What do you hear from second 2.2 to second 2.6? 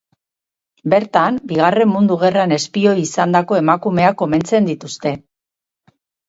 gerran